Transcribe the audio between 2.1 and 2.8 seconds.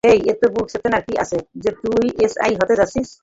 SI হতে